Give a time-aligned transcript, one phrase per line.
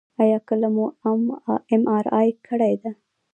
[0.21, 0.85] ایا کله مو
[1.75, 2.91] ام آر آی کړې ده؟